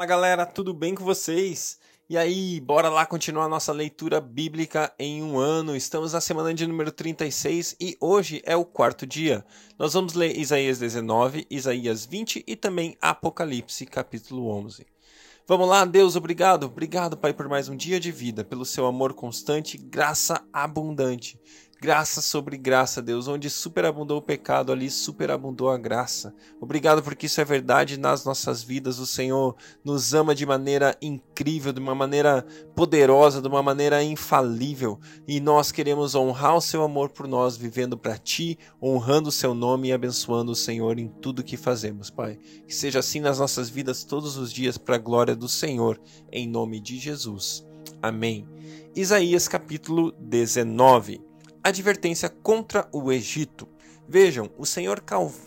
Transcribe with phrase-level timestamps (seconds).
[0.00, 1.78] Fala galera, tudo bem com vocês?
[2.08, 5.76] E aí, bora lá continuar nossa leitura bíblica em um ano.
[5.76, 9.44] Estamos na semana de número 36 e hoje é o quarto dia.
[9.78, 14.86] Nós vamos ler Isaías 19, Isaías 20 e também Apocalipse, capítulo 11.
[15.46, 16.64] Vamos lá, Deus, obrigado.
[16.64, 21.38] Obrigado, Pai, por mais um dia de vida, pelo seu amor constante, graça abundante.
[21.82, 23.26] Graça sobre graça, Deus.
[23.26, 26.34] Onde superabundou o pecado, ali superabundou a graça.
[26.60, 28.98] Obrigado porque isso é verdade nas nossas vidas.
[28.98, 35.00] O Senhor nos ama de maneira incrível, de uma maneira poderosa, de uma maneira infalível.
[35.26, 39.54] E nós queremos honrar o seu amor por nós, vivendo para ti, honrando o seu
[39.54, 42.38] nome e abençoando o Senhor em tudo que fazemos, Pai.
[42.68, 45.98] Que seja assim nas nossas vidas todos os dias, para a glória do Senhor,
[46.30, 47.66] em nome de Jesus.
[48.02, 48.46] Amém.
[48.94, 51.29] Isaías capítulo 19
[51.62, 53.68] advertência contra o Egito.
[54.08, 55.02] Vejam, o Senhor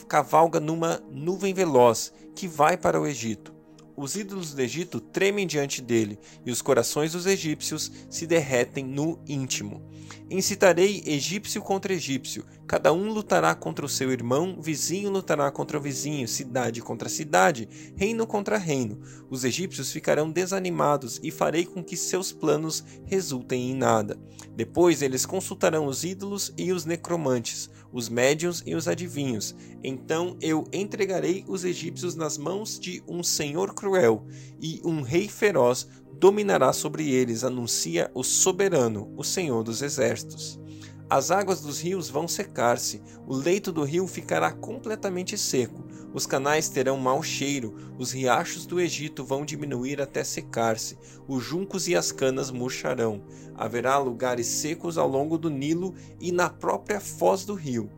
[0.08, 3.53] cavalga numa nuvem veloz que vai para o Egito.
[3.96, 9.20] Os ídolos do Egito tremem diante dele, e os corações dos egípcios se derretem no
[9.28, 9.82] íntimo.
[10.30, 15.82] Incitarei egípcio contra egípcio, cada um lutará contra o seu irmão, vizinho lutará contra o
[15.82, 19.00] vizinho, cidade contra cidade, reino contra reino.
[19.30, 24.18] Os egípcios ficarão desanimados e farei com que seus planos resultem em nada.
[24.56, 29.56] Depois eles consultarão os ídolos e os necromantes, os médiuns e os adivinhos.
[29.84, 34.26] Então eu entregarei os egípcios nas mãos de um senhor cruel,
[34.60, 35.88] e um rei feroz
[36.20, 40.60] dominará sobre eles, anuncia o soberano, o Senhor dos exércitos.
[41.10, 46.70] As águas dos rios vão secar-se, o leito do rio ficará completamente seco, os canais
[46.70, 52.12] terão mau cheiro, os riachos do Egito vão diminuir até secar-se, os juncos e as
[52.12, 53.24] canas murcharão.
[53.56, 57.90] Haverá lugares secos ao longo do Nilo e na própria foz do rio.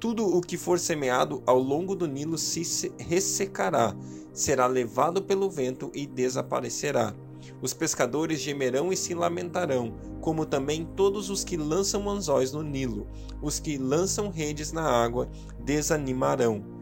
[0.00, 3.94] Tudo o que for semeado ao longo do Nilo se ressecará,
[4.32, 7.14] será levado pelo vento e desaparecerá.
[7.60, 13.06] Os pescadores gemerão e se lamentarão, como também todos os que lançam anzóis no Nilo.
[13.42, 15.28] Os que lançam redes na água
[15.60, 16.77] desanimarão.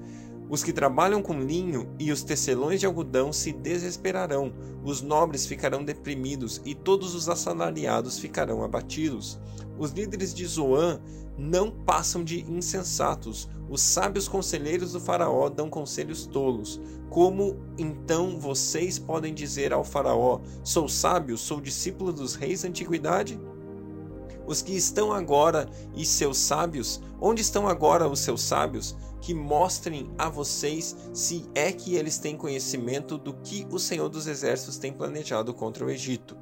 [0.49, 4.53] Os que trabalham com linho e os tecelões de algodão se desesperarão,
[4.85, 9.41] os nobres ficarão deprimidos e todos os assalariados ficarão abatidos.
[9.77, 11.01] Os líderes de Zoan
[11.37, 13.49] não passam de insensatos.
[13.69, 16.81] Os sábios conselheiros do Faraó dão conselhos tolos.
[17.11, 23.39] Como então vocês podem dizer ao Faraó: Sou sábio, sou discípulo dos reis da antiguidade?
[24.47, 28.97] Os que estão agora e seus sábios, onde estão agora os seus sábios?
[29.21, 34.27] Que mostrem a vocês se é que eles têm conhecimento do que o Senhor dos
[34.29, 36.37] Exércitos tem planejado contra o Egito.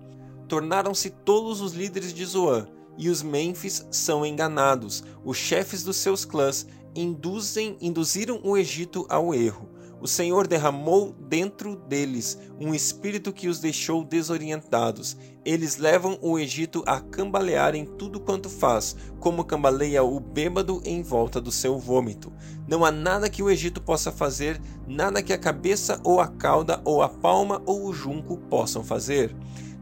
[0.47, 5.03] Tornaram-se tolos os líderes de Zoan e os Mênfis são enganados.
[5.25, 9.74] Os chefes dos seus clãs induzem, induziram o Egito ao erro.
[10.01, 15.17] O Senhor derramou dentro deles um espírito que os deixou desorientados.
[15.45, 21.03] Eles levam o Egito a cambalear em tudo quanto faz, como cambaleia o bêbado em
[21.03, 22.33] volta do seu vômito.
[22.69, 26.81] Não há nada que o Egito possa fazer, nada que a cabeça ou a cauda
[26.85, 29.35] ou a palma ou o junco possam fazer.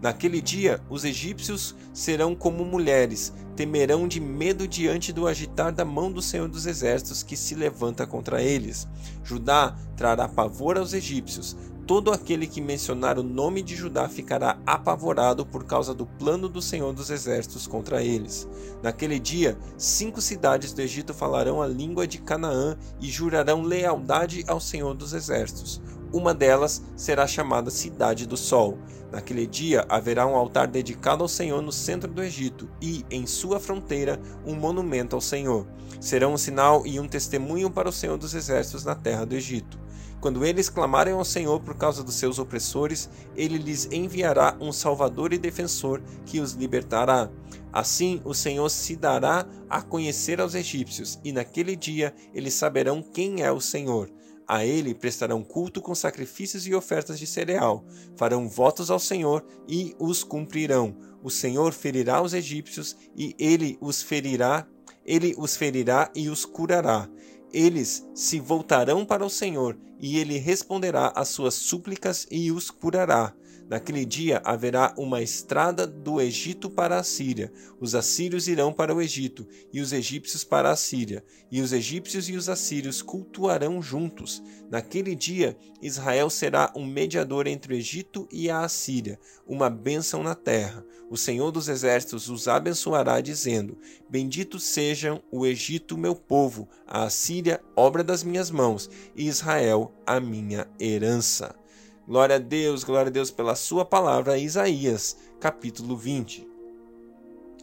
[0.03, 6.11] Naquele dia, os egípcios serão como mulheres, temerão de medo diante do agitar da mão
[6.11, 8.89] do Senhor dos Exércitos que se levanta contra eles.
[9.23, 11.57] Judá trará pavor aos egípcios.
[11.87, 16.61] Todo aquele que mencionar o nome de Judá ficará apavorado por causa do plano do
[16.61, 18.49] Senhor dos Exércitos contra eles.
[18.83, 24.61] Naquele dia, cinco cidades do Egito falarão a língua de Canaã e jurarão lealdade ao
[24.61, 25.81] Senhor dos Exércitos.
[26.13, 28.77] Uma delas será chamada Cidade do Sol.
[29.11, 33.59] Naquele dia haverá um altar dedicado ao Senhor no centro do Egito e, em sua
[33.59, 35.67] fronteira, um monumento ao Senhor.
[36.01, 39.81] Serão um sinal e um testemunho para o Senhor dos Exércitos na terra do Egito.
[40.21, 45.33] Quando eles clamarem ao Senhor por causa dos seus opressores, ele lhes enviará um Salvador
[45.33, 47.29] e defensor que os libertará.
[47.73, 53.43] Assim o Senhor se dará a conhecer aos egípcios, e naquele dia eles saberão quem
[53.43, 54.11] é o Senhor.
[54.53, 57.87] A ele prestarão culto com sacrifícios e ofertas de cereal,
[58.17, 60.95] farão votos ao Senhor e os cumprirão.
[61.23, 64.69] O Senhor ferirá os egípcios e ele os ferirá,
[65.07, 67.09] ele os ferirá e os curará.
[67.51, 73.35] Eles se voltarão para o Senhor e ele responderá às suas súplicas e os curará.
[73.73, 77.51] Naquele dia haverá uma estrada do Egito para a Síria.
[77.81, 81.25] Os assírios irão para o Egito, e os egípcios para a Síria.
[81.51, 84.43] E os egípcios e os assírios cultuarão juntos.
[84.71, 90.35] Naquele dia, Israel será um mediador entre o Egito e a Assíria, uma bênção na
[90.35, 90.85] terra.
[91.09, 97.59] O Senhor dos Exércitos os abençoará, dizendo: Benditos sejam o Egito, meu povo, a Assíria,
[97.75, 101.62] obra das minhas mãos, e Israel, a minha herança.
[102.07, 106.49] Glória a Deus, glória a Deus pela sua palavra, Isaías, capítulo 20.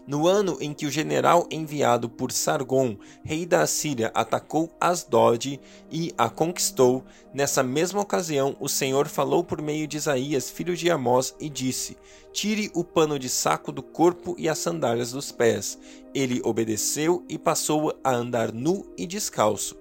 [0.08, 5.60] No ano em que o general enviado por Sargon, rei da Assíria, atacou Asdod
[5.92, 7.04] e a conquistou,
[7.34, 11.98] nessa mesma ocasião o Senhor falou por meio de Isaías, filho de Amós, e disse:
[12.32, 15.78] Tire o pano de saco do corpo e as sandálias dos pés.
[16.16, 19.78] Ele obedeceu e passou a andar nu e descalço.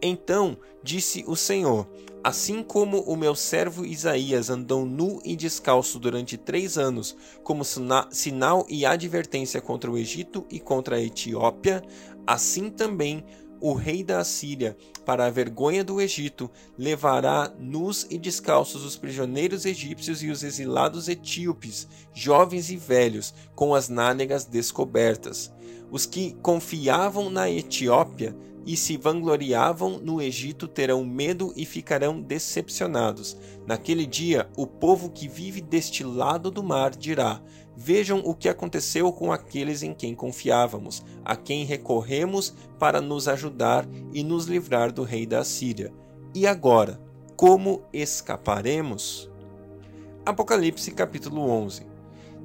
[0.00, 1.88] Então disse o Senhor:
[2.22, 8.66] Assim como o meu servo Isaías andou nu e descalço durante três anos, como sinal
[8.68, 11.82] e advertência contra o Egito e contra a Etiópia,
[12.26, 13.24] assim também
[13.60, 19.64] o rei da Assíria, para a vergonha do Egito, levará nus e descalços os prisioneiros
[19.64, 25.52] egípcios e os exilados etíopes, jovens e velhos, com as nádegas descobertas.
[25.90, 28.36] Os que confiavam na Etiópia
[28.68, 33.34] e se vangloriavam no Egito terão medo e ficarão decepcionados.
[33.66, 37.40] Naquele dia, o povo que vive deste lado do mar dirá:
[37.74, 43.88] Vejam o que aconteceu com aqueles em quem confiávamos, a quem recorremos para nos ajudar
[44.12, 45.90] e nos livrar do rei da Síria.
[46.34, 47.00] E agora,
[47.36, 49.30] como escaparemos?
[50.26, 51.86] Apocalipse capítulo 11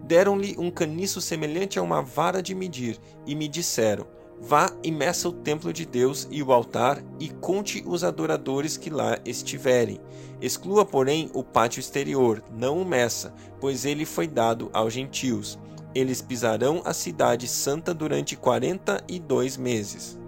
[0.06, 4.08] Deram-lhe um caniço semelhante a uma vara de medir e me disseram:
[4.46, 8.90] Vá e meça o templo de Deus e o altar, e conte os adoradores que
[8.90, 10.02] lá estiverem.
[10.42, 15.58] Exclua, porém, o pátio exterior, não o meça, pois ele foi dado aos gentios.
[15.96, 20.20] Eles pisarão a cidade santa durante quarenta e dois meses.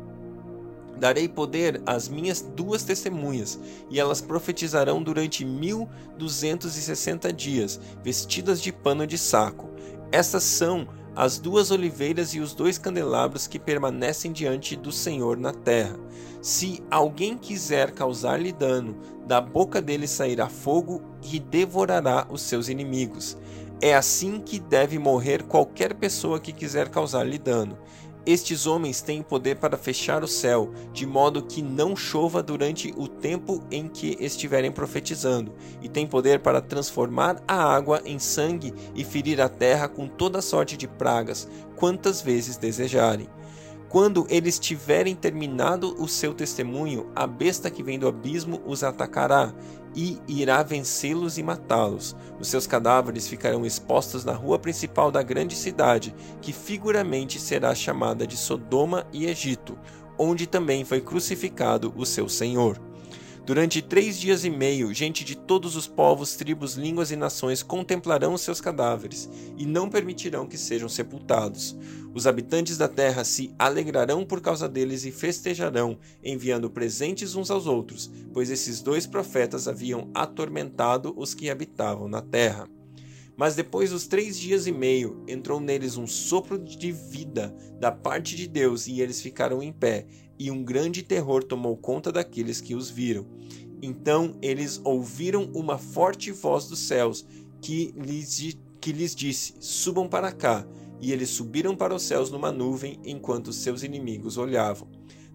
[0.97, 3.59] Darei poder às minhas duas testemunhas,
[3.89, 9.69] e elas profetizarão durante mil duzentos e sessenta dias, vestidas de pano de saco.
[10.09, 15.53] Estas são as duas oliveiras e os dois candelabros que permanecem diante do Senhor na
[15.53, 15.97] terra.
[16.41, 23.38] Se alguém quiser causar-lhe dano, da boca dele sairá fogo e devorará os seus inimigos.
[23.81, 27.77] É assim que deve morrer qualquer pessoa que quiser causar-lhe dano.
[28.25, 33.07] Estes homens têm poder para fechar o céu, de modo que não chova durante o
[33.07, 39.04] tempo em que estiverem profetizando, e têm poder para transformar a água em sangue e
[39.04, 43.30] ferir a terra com toda sorte de pragas, quantas vezes desejarem.
[43.95, 49.53] Quando eles tiverem terminado o seu testemunho, a besta que vem do abismo os atacará
[49.95, 52.13] e irá vencê-los e matá-los.
[52.38, 58.27] Os seus cadáveres ficarão expostos na rua principal da grande cidade, que figuramente será chamada
[58.27, 59.77] de Sodoma e Egito,
[60.18, 62.77] onde também foi crucificado o seu Senhor.
[63.45, 68.36] Durante três dias e meio, gente de todos os povos, tribos, línguas e nações contemplarão
[68.39, 71.77] seus cadáveres e não permitirão que sejam sepultados.
[72.12, 77.68] Os habitantes da terra se alegrarão por causa deles e festejarão, enviando presentes uns aos
[77.68, 82.68] outros, pois esses dois profetas haviam atormentado os que habitavam na terra.
[83.38, 88.36] Mas depois dos três dias e meio, entrou neles um sopro de vida da parte
[88.36, 90.07] de Deus e eles ficaram em pé,
[90.38, 93.26] e um grande terror tomou conta daqueles que os viram.
[93.82, 97.26] Então eles ouviram uma forte voz dos céus
[97.62, 100.66] que lhes, que lhes disse: Subam para cá.
[101.02, 104.88] E eles subiram para os céus numa nuvem enquanto seus inimigos olhavam.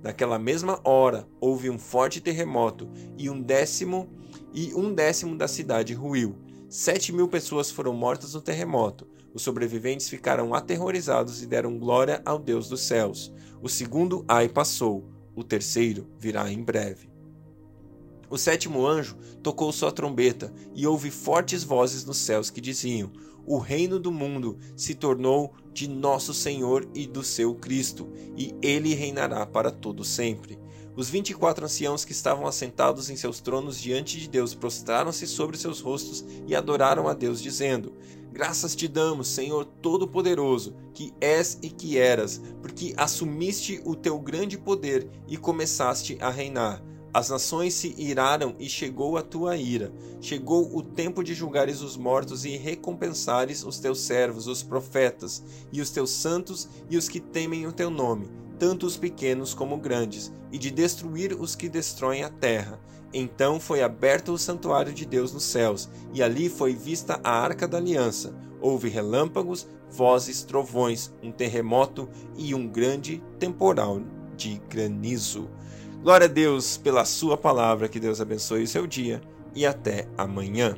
[0.03, 2.89] Naquela mesma hora houve um forte terremoto
[3.19, 4.09] e um décimo
[4.55, 6.35] e um décimo da cidade ruiu.
[6.71, 9.05] Sete mil pessoas foram mortas no terremoto.
[9.35, 13.33] Os sobreviventes ficaram aterrorizados e deram glória ao Deus dos céus.
[13.61, 15.05] O segundo ai passou,
[15.35, 17.11] o terceiro virá em breve.
[18.31, 23.11] O sétimo anjo tocou sua trombeta e houve fortes vozes nos céus que diziam:
[23.45, 28.95] O reino do mundo se tornou de nosso Senhor e do seu Cristo, e ele
[28.95, 30.57] reinará para todo sempre.
[30.97, 35.27] Os vinte e quatro anciãos que estavam assentados em seus tronos diante de Deus prostraram-se
[35.27, 37.93] sobre seus rostos e adoraram a Deus, dizendo:
[38.33, 44.59] Graças te damos, Senhor Todo-Poderoso, que és e que eras, porque assumiste o teu grande
[44.59, 46.83] poder e começaste a reinar.
[47.13, 49.93] As nações se iraram e chegou a tua ira.
[50.21, 55.81] Chegou o tempo de julgares os mortos e recompensares os teus servos, os profetas, e
[55.81, 60.31] os teus santos e os que temem o teu nome tanto os pequenos como grandes,
[60.53, 62.79] e de destruir os que destroem a terra.
[63.11, 67.67] Então foi aberto o santuário de Deus nos céus, e ali foi vista a arca
[67.67, 68.35] da aliança.
[68.61, 74.03] Houve relâmpagos, vozes, trovões, um terremoto e um grande temporal
[74.37, 75.49] de granizo.
[76.03, 79.21] Glória a Deus pela sua palavra, que Deus abençoe o seu dia
[79.55, 80.75] e até amanhã.